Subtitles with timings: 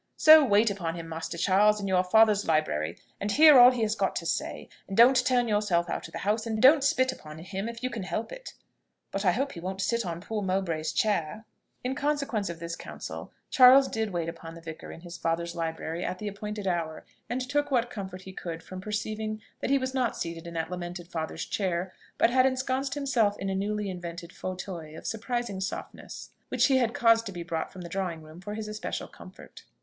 [0.17, 3.93] So wait upon him, Master Charles, in your father's library, and hear all he has
[3.93, 7.37] got to say; and don't turn yourself out of the house; and don't spit upon
[7.37, 8.55] him if you can help it.
[9.11, 11.45] But I hope he won't sit in poor Mowbray's chair!"
[11.83, 16.03] In consequence of this counsel, Charles did wait upon the vicar in his father's library
[16.03, 19.93] at the appointed hour, and took what comfort he could from perceiving that he was
[19.93, 24.33] not seated in that lamented father's chair, but had ensconced himself in a newly invented
[24.33, 28.41] fauteuil of surpassing softness, which he had caused to be brought from the drawing room
[28.41, 29.63] for his especial comfort.